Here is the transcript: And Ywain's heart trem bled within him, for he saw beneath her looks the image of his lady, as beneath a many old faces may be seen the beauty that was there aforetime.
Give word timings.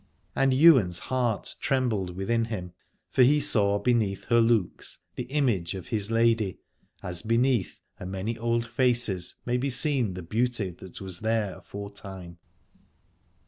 And 0.35 0.51
Ywain's 0.51 0.97
heart 1.13 1.57
trem 1.59 1.87
bled 1.87 2.15
within 2.15 2.45
him, 2.45 2.73
for 3.11 3.21
he 3.21 3.39
saw 3.39 3.77
beneath 3.77 4.23
her 4.29 4.41
looks 4.41 4.97
the 5.13 5.25
image 5.25 5.75
of 5.75 5.89
his 5.89 6.09
lady, 6.09 6.57
as 7.03 7.21
beneath 7.21 7.81
a 7.99 8.07
many 8.07 8.35
old 8.35 8.65
faces 8.65 9.35
may 9.45 9.57
be 9.57 9.69
seen 9.69 10.15
the 10.15 10.23
beauty 10.23 10.71
that 10.71 11.01
was 11.01 11.19
there 11.19 11.59
aforetime. 11.59 12.39